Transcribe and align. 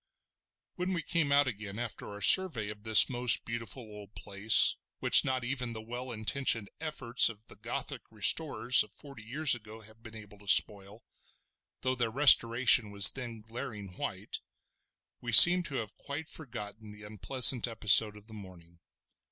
When 0.77 0.93
we 0.93 1.03
came 1.03 1.31
out 1.31 1.45
again 1.47 1.77
after 1.77 2.09
our 2.09 2.21
survey 2.23 2.69
of 2.69 2.81
this 2.83 3.07
most 3.07 3.45
beautiful 3.45 3.83
old 3.83 4.15
place 4.15 4.75
which 4.97 5.23
not 5.23 5.43
even 5.43 5.73
the 5.73 5.81
well 5.83 6.11
intentioned 6.11 6.71
efforts 6.79 7.29
of 7.29 7.45
the 7.45 7.55
Gothic 7.55 8.01
restorers 8.09 8.83
of 8.83 8.91
forty 8.91 9.21
years 9.21 9.53
ago 9.53 9.81
have 9.81 10.01
been 10.01 10.15
able 10.15 10.39
to 10.39 10.47
spoil—though 10.47 11.93
their 11.95 12.09
restoration 12.09 12.89
was 12.89 13.11
then 13.11 13.41
glaring 13.41 13.89
white—we 13.89 15.31
seemed 15.31 15.65
to 15.65 15.75
have 15.75 15.95
quite 15.97 16.31
forgotten 16.31 16.89
the 16.89 17.03
unpleasant 17.03 17.67
episode 17.67 18.17
of 18.17 18.25
the 18.25 18.33
morning. 18.33 18.79